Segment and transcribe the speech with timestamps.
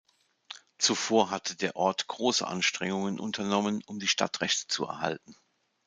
[0.79, 5.35] Zuvor hatte der Ort große Anstrengungen unternommen, um die Stadtrechte zu erhalten.